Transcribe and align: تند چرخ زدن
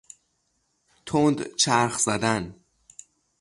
تند 1.05 1.55
چرخ 1.55 1.97
زدن 1.99 2.55